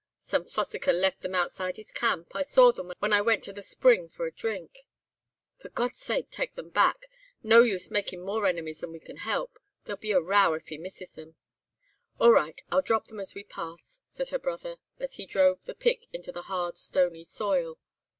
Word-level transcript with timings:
"'Some 0.19 0.45
fossicker 0.45 0.91
left 0.91 1.21
them 1.21 1.35
outside 1.35 1.77
his 1.77 1.91
camp. 1.91 2.31
I 2.35 2.41
saw 2.41 2.71
them 2.71 2.91
when 2.97 3.13
I 3.13 3.21
went 3.21 3.43
to 3.43 3.53
the 3.53 3.61
spring 3.61 4.09
for 4.09 4.25
a 4.25 4.31
drink.' 4.31 4.79
"'For 5.59 5.69
God's 5.69 5.99
sake 5.99 6.31
take 6.31 6.55
them 6.55 6.69
back, 6.71 7.05
no 7.43 7.61
use 7.61 7.91
making 7.91 8.25
more 8.25 8.47
enemies 8.47 8.79
than 8.79 8.91
we 8.91 8.99
can 8.99 9.17
help. 9.17 9.59
There'll 9.85 9.99
be 10.01 10.11
a 10.11 10.19
row 10.19 10.55
if 10.55 10.69
he 10.69 10.79
misses 10.79 11.15
'em!' 11.19 11.35
"'All 12.19 12.31
right! 12.31 12.59
I'll 12.71 12.81
drop 12.81 13.09
them 13.09 13.19
as 13.19 13.35
we 13.35 13.43
pass,' 13.43 14.01
said 14.07 14.29
her 14.29 14.39
brother, 14.39 14.77
as 14.97 15.17
he 15.17 15.27
drove 15.27 15.65
the 15.65 15.75
pick 15.75 16.07
into 16.11 16.31
the 16.31 16.41
hard, 16.49 16.79
stony 16.79 17.23
soil. 17.23 17.77